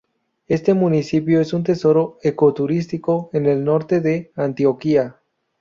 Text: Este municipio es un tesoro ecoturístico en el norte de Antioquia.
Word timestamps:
Este 0.47 0.73
municipio 0.73 1.39
es 1.41 1.53
un 1.53 1.61
tesoro 1.63 2.17
ecoturístico 2.23 3.29
en 3.33 3.45
el 3.45 3.63
norte 3.63 4.01
de 4.01 4.31
Antioquia. 4.35 5.17